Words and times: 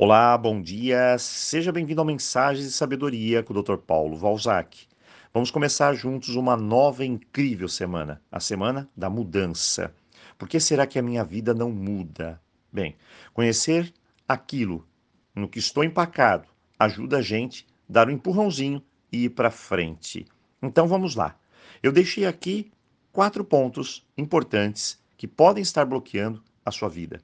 Olá, 0.00 0.38
bom 0.38 0.62
dia. 0.62 1.18
Seja 1.18 1.72
bem-vindo 1.72 2.00
ao 2.00 2.06
Mensagens 2.06 2.64
de 2.64 2.72
Sabedoria 2.72 3.42
com 3.42 3.52
o 3.52 3.60
Dr. 3.60 3.78
Paulo 3.78 4.16
Valzac. 4.16 4.86
Vamos 5.34 5.50
começar 5.50 5.92
juntos 5.92 6.36
uma 6.36 6.56
nova 6.56 7.04
incrível 7.04 7.68
semana, 7.68 8.22
a 8.30 8.38
semana 8.38 8.88
da 8.96 9.10
mudança. 9.10 9.92
Por 10.38 10.48
que 10.48 10.60
será 10.60 10.86
que 10.86 11.00
a 11.00 11.02
minha 11.02 11.24
vida 11.24 11.52
não 11.52 11.72
muda? 11.72 12.40
Bem, 12.72 12.94
conhecer 13.34 13.92
aquilo 14.28 14.86
no 15.34 15.48
que 15.48 15.58
estou 15.58 15.82
empacado 15.82 16.46
ajuda 16.78 17.16
a 17.16 17.22
gente 17.22 17.66
a 17.90 17.92
dar 17.94 18.08
um 18.08 18.12
empurrãozinho 18.12 18.80
e 19.10 19.24
ir 19.24 19.30
para 19.30 19.50
frente. 19.50 20.24
Então 20.62 20.86
vamos 20.86 21.16
lá. 21.16 21.36
Eu 21.82 21.90
deixei 21.90 22.24
aqui 22.24 22.70
quatro 23.10 23.44
pontos 23.44 24.06
importantes 24.16 25.02
que 25.16 25.26
podem 25.26 25.60
estar 25.60 25.84
bloqueando 25.84 26.40
a 26.64 26.70
sua 26.70 26.88
vida. 26.88 27.20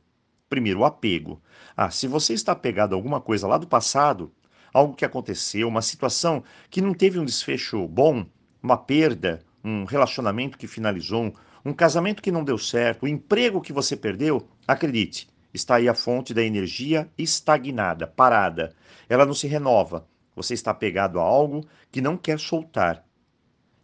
Primeiro, 0.55 0.79
o 0.79 0.85
apego. 0.85 1.43
Ah, 1.77 1.91
se 1.91 2.07
você 2.07 2.33
está 2.33 2.53
apegado 2.53 2.93
a 2.93 2.97
alguma 2.97 3.21
coisa 3.21 3.45
lá 3.49 3.59
do 3.59 3.67
passado, 3.67 4.33
algo 4.73 4.95
que 4.95 5.05
aconteceu, 5.05 5.67
uma 5.67 5.83
situação 5.83 6.45
que 6.71 6.81
não 6.81 6.95
teve 6.95 7.19
um 7.19 7.25
desfecho 7.25 7.89
bom, 7.89 8.25
uma 8.63 8.77
perda, 8.77 9.43
um 9.65 9.83
relacionamento 9.83 10.57
que 10.57 10.69
finalizou, 10.69 11.35
um 11.65 11.73
casamento 11.73 12.23
que 12.23 12.31
não 12.31 12.45
deu 12.45 12.57
certo, 12.57 13.03
o 13.03 13.09
emprego 13.09 13.61
que 13.61 13.73
você 13.73 13.97
perdeu, 13.97 14.49
acredite, 14.65 15.29
está 15.53 15.75
aí 15.75 15.89
a 15.89 15.95
fonte 15.95 16.33
da 16.33 16.45
energia 16.45 17.11
estagnada, 17.19 18.07
parada. 18.07 18.77
Ela 19.09 19.27
não 19.27 19.35
se 19.35 19.49
renova. 19.49 20.07
Você 20.37 20.55
está 20.55 20.71
apegado 20.71 21.19
a 21.19 21.23
algo 21.25 21.67
que 21.91 22.01
não 22.01 22.17
quer 22.17 22.39
soltar. 22.39 23.05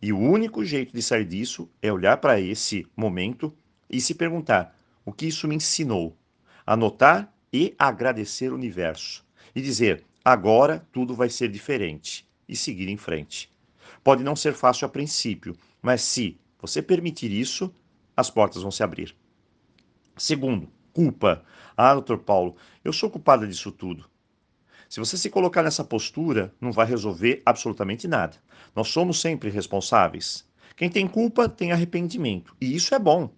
E 0.00 0.12
o 0.12 0.19
único 0.20 0.64
jeito 0.64 0.95
de 0.95 1.02
sair 1.02 1.25
disso 1.25 1.69
é 1.83 1.92
olhar 1.92 2.19
para 2.19 2.41
esse 2.41 2.87
momento 2.97 3.52
e 3.91 4.00
se 4.00 4.14
perguntar: 4.14 4.73
o 5.05 5.12
que 5.12 5.27
isso 5.27 5.48
me 5.48 5.56
ensinou? 5.56 6.16
Anotar 6.73 7.34
e 7.52 7.74
agradecer 7.77 8.52
o 8.52 8.55
universo 8.55 9.27
e 9.56 9.61
dizer: 9.61 10.05
agora 10.24 10.87
tudo 10.92 11.16
vai 11.16 11.28
ser 11.28 11.48
diferente 11.48 12.28
e 12.48 12.55
seguir 12.55 12.89
em 12.89 12.97
frente. 12.97 13.50
Pode 14.05 14.22
não 14.22 14.36
ser 14.36 14.55
fácil 14.55 14.86
a 14.86 14.89
princípio, 14.89 15.56
mas 15.83 16.00
se 16.00 16.39
você 16.62 16.80
permitir 16.80 17.33
isso, 17.33 17.75
as 18.17 18.30
portas 18.30 18.62
vão 18.62 18.70
se 18.70 18.84
abrir. 18.84 19.17
Segundo, 20.17 20.69
culpa. 20.92 21.45
Ah, 21.77 21.95
doutor 21.95 22.19
Paulo, 22.19 22.55
eu 22.84 22.92
sou 22.92 23.11
culpada 23.11 23.48
disso 23.48 23.73
tudo. 23.73 24.08
Se 24.89 25.00
você 25.00 25.17
se 25.17 25.28
colocar 25.28 25.64
nessa 25.64 25.83
postura, 25.83 26.55
não 26.61 26.70
vai 26.70 26.86
resolver 26.86 27.42
absolutamente 27.45 28.06
nada. 28.06 28.36
Nós 28.77 28.89
somos 28.89 29.20
sempre 29.20 29.50
responsáveis. 29.50 30.48
Quem 30.77 30.89
tem 30.89 31.08
culpa 31.08 31.48
tem 31.48 31.73
arrependimento, 31.73 32.55
e 32.61 32.77
isso 32.77 32.95
é 32.95 32.98
bom. 32.98 33.28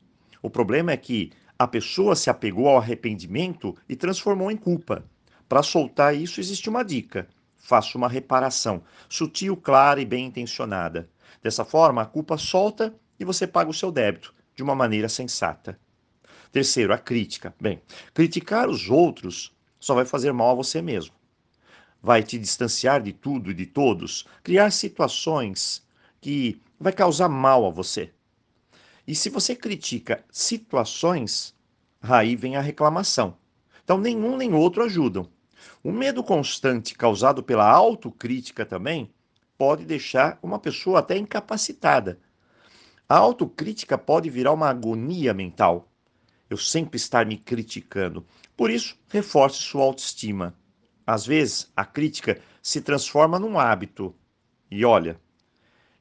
O 0.42 0.50
problema 0.50 0.92
é 0.92 0.96
que 0.98 1.30
a 1.62 1.68
pessoa 1.68 2.16
se 2.16 2.28
apegou 2.28 2.66
ao 2.66 2.78
arrependimento 2.78 3.76
e 3.88 3.94
transformou 3.94 4.50
em 4.50 4.56
culpa. 4.56 5.04
Para 5.48 5.62
soltar 5.62 6.12
isso, 6.12 6.40
existe 6.40 6.68
uma 6.68 6.82
dica. 6.82 7.28
Faça 7.56 7.96
uma 7.96 8.08
reparação, 8.08 8.82
sutil, 9.08 9.56
clara 9.56 10.00
e 10.00 10.04
bem 10.04 10.26
intencionada. 10.26 11.08
Dessa 11.40 11.64
forma, 11.64 12.02
a 12.02 12.06
culpa 12.06 12.36
solta 12.36 12.92
e 13.16 13.24
você 13.24 13.46
paga 13.46 13.70
o 13.70 13.74
seu 13.74 13.92
débito 13.92 14.34
de 14.56 14.62
uma 14.62 14.74
maneira 14.74 15.08
sensata. 15.08 15.78
Terceiro, 16.50 16.92
a 16.92 16.98
crítica. 16.98 17.54
Bem, 17.60 17.80
criticar 18.12 18.68
os 18.68 18.90
outros 18.90 19.54
só 19.78 19.94
vai 19.94 20.04
fazer 20.04 20.32
mal 20.32 20.50
a 20.50 20.54
você 20.54 20.82
mesmo. 20.82 21.14
Vai 22.02 22.24
te 22.24 22.40
distanciar 22.40 23.00
de 23.00 23.12
tudo 23.12 23.52
e 23.52 23.54
de 23.54 23.66
todos, 23.66 24.26
criar 24.42 24.72
situações 24.72 25.86
que 26.20 26.60
vai 26.80 26.92
causar 26.92 27.28
mal 27.28 27.64
a 27.64 27.70
você. 27.70 28.10
E 29.06 29.14
se 29.14 29.30
você 29.30 29.56
critica 29.56 30.24
situações, 30.30 31.54
aí 32.00 32.36
vem 32.36 32.56
a 32.56 32.60
reclamação. 32.60 33.36
Então, 33.82 33.98
nenhum 33.98 34.36
nem 34.36 34.54
outro 34.54 34.84
ajudam. 34.84 35.28
O 35.82 35.90
medo 35.90 36.22
constante 36.22 36.94
causado 36.94 37.42
pela 37.42 37.68
autocrítica 37.68 38.64
também 38.64 39.12
pode 39.58 39.84
deixar 39.84 40.38
uma 40.42 40.58
pessoa 40.58 41.00
até 41.00 41.16
incapacitada. 41.16 42.20
A 43.08 43.16
autocrítica 43.16 43.98
pode 43.98 44.30
virar 44.30 44.52
uma 44.52 44.68
agonia 44.68 45.34
mental. 45.34 45.88
Eu 46.48 46.56
sempre 46.56 46.96
estar 46.96 47.26
me 47.26 47.36
criticando. 47.36 48.24
Por 48.56 48.70
isso, 48.70 48.96
reforce 49.08 49.58
sua 49.58 49.82
autoestima. 49.82 50.54
Às 51.06 51.26
vezes, 51.26 51.70
a 51.76 51.84
crítica 51.84 52.40
se 52.62 52.80
transforma 52.80 53.38
num 53.38 53.58
hábito. 53.58 54.14
E 54.70 54.84
olha, 54.84 55.20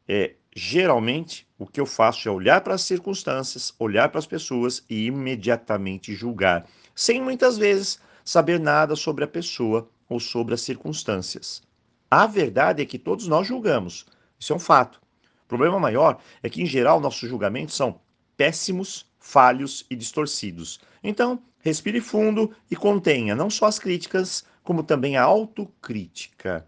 é, 0.07 0.35
geralmente 0.55 1.47
o 1.57 1.65
que 1.65 1.79
eu 1.79 1.85
faço 1.85 2.27
é 2.27 2.31
olhar 2.31 2.61
para 2.61 2.73
as 2.73 2.81
circunstâncias, 2.81 3.73
olhar 3.79 4.09
para 4.09 4.19
as 4.19 4.25
pessoas 4.25 4.83
e 4.89 5.05
imediatamente 5.05 6.13
julgar, 6.13 6.65
sem 6.93 7.21
muitas 7.21 7.57
vezes 7.57 7.99
saber 8.23 8.59
nada 8.59 8.95
sobre 8.95 9.23
a 9.23 9.27
pessoa 9.27 9.89
ou 10.09 10.19
sobre 10.19 10.53
as 10.53 10.61
circunstâncias. 10.61 11.63
A 12.09 12.27
verdade 12.27 12.81
é 12.81 12.85
que 12.85 12.99
todos 12.99 13.27
nós 13.27 13.47
julgamos, 13.47 14.05
isso 14.37 14.51
é 14.51 14.55
um 14.55 14.59
fato. 14.59 15.01
O 15.45 15.47
problema 15.47 15.79
maior 15.79 16.19
é 16.43 16.49
que, 16.49 16.61
em 16.61 16.65
geral, 16.65 16.99
nossos 16.99 17.29
julgamentos 17.29 17.75
são 17.75 17.99
péssimos, 18.35 19.05
falhos 19.19 19.85
e 19.89 19.95
distorcidos. 19.95 20.79
Então, 21.03 21.41
respire 21.59 22.01
fundo 22.01 22.53
e 22.69 22.75
contenha 22.75 23.35
não 23.35 23.49
só 23.49 23.65
as 23.65 23.77
críticas, 23.77 24.43
como 24.63 24.83
também 24.83 25.15
a 25.15 25.23
autocrítica. 25.23 26.67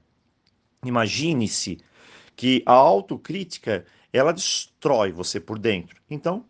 Imagine-se 0.85 1.79
que 2.35 2.63
a 2.66 2.73
autocrítica 2.73 3.85
ela 4.11 4.31
destrói 4.31 5.11
você 5.11 5.39
por 5.39 5.57
dentro. 5.57 5.99
Então, 6.09 6.45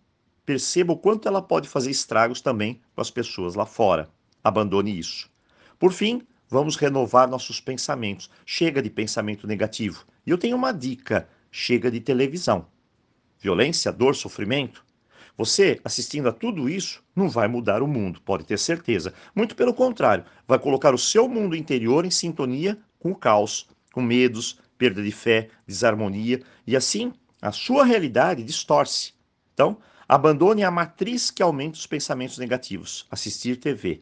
perceba 0.46 0.94
o 0.94 0.98
quanto 0.98 1.28
ela 1.28 1.42
pode 1.42 1.68
fazer 1.70 1.92
estragos 1.92 2.42
também 2.42 2.82
com 2.94 3.02
as 3.02 3.10
pessoas 3.10 3.56
lá 3.56 3.66
fora. 3.66 4.10
Abandone 4.44 4.98
isso. 4.98 5.30
Por 5.80 5.94
fim, 5.94 6.22
vamos 6.50 6.76
renovar 6.76 7.30
nossos 7.30 7.62
pensamentos. 7.62 8.30
Chega 8.46 8.82
de 8.82 8.90
pensamento 8.90 9.48
negativo. 9.48 10.06
E 10.26 10.30
eu 10.30 10.38
tenho 10.38 10.58
uma 10.58 10.72
dica: 10.72 11.28
chega 11.52 11.90
de 11.90 12.00
televisão. 12.00 12.68
Violência, 13.40 13.92
dor, 13.92 14.16
sofrimento. 14.16 14.86
Você, 15.36 15.82
assistindo 15.84 16.30
a 16.30 16.32
tudo 16.32 16.70
isso, 16.70 17.04
não 17.16 17.28
vai 17.28 17.48
mudar 17.48 17.82
o 17.82 17.88
mundo, 17.88 18.22
pode 18.22 18.44
ter 18.44 18.60
certeza. 18.60 19.14
Muito 19.34 19.56
pelo 19.56 19.74
contrário, 19.74 20.26
vai 20.48 20.60
colocar 20.60 20.94
o 20.94 20.98
seu 20.98 21.28
mundo 21.28 21.56
interior 21.56 22.06
em 22.06 22.12
sintonia 22.12 22.78
com 23.00 23.12
o 23.12 23.16
caos, 23.16 23.68
com 23.92 24.02
medos, 24.02 24.60
perda 24.78 25.02
de 25.02 25.12
fé, 25.12 25.50
desarmonia, 25.68 26.42
e 26.66 26.76
assim 26.76 27.14
a 27.42 27.52
sua 27.52 27.84
realidade 27.84 28.44
distorce. 28.44 29.14
Então, 29.54 29.78
abandone 30.08 30.64
a 30.64 30.72
matriz 30.72 31.30
que 31.30 31.44
aumenta 31.44 31.78
os 31.78 31.86
pensamentos 31.86 32.38
negativos, 32.38 33.06
assistir 33.12 33.58
TV. 33.58 34.02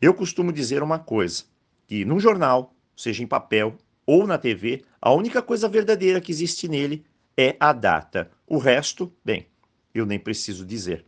Eu 0.00 0.12
costumo 0.14 0.52
dizer 0.52 0.82
uma 0.82 0.98
coisa, 0.98 1.44
que 1.86 2.04
num 2.04 2.18
jornal, 2.18 2.74
seja 2.96 3.22
em 3.22 3.26
papel 3.26 3.76
ou 4.04 4.26
na 4.26 4.36
TV, 4.36 4.82
a 5.00 5.12
única 5.12 5.40
coisa 5.40 5.68
verdadeira 5.68 6.20
que 6.20 6.32
existe 6.32 6.66
nele 6.66 7.04
é 7.36 7.56
a 7.60 7.72
data. 7.72 8.30
O 8.46 8.58
resto, 8.58 9.12
bem, 9.24 9.46
eu 9.94 10.04
nem 10.04 10.18
preciso 10.18 10.66
dizer. 10.66 11.04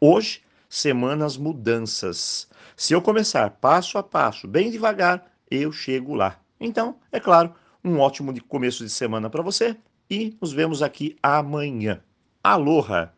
Hoje, 0.00 0.42
semanas 0.68 1.36
mudanças. 1.36 2.48
Se 2.76 2.92
eu 2.92 3.02
começar 3.02 3.50
passo 3.50 3.98
a 3.98 4.02
passo, 4.02 4.46
bem 4.46 4.70
devagar, 4.70 5.30
eu 5.50 5.72
chego 5.72 6.14
lá. 6.14 6.38
Então, 6.60 6.96
é 7.10 7.18
claro, 7.18 7.54
um 7.86 8.00
ótimo 8.00 8.32
começo 8.40 8.82
de 8.82 8.90
semana 8.90 9.30
para 9.30 9.42
você 9.42 9.76
e 10.10 10.36
nos 10.40 10.52
vemos 10.52 10.82
aqui 10.82 11.16
amanhã. 11.22 12.00
Aloha! 12.42 13.15